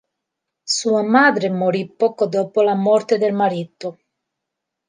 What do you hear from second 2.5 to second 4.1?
la morte del marito.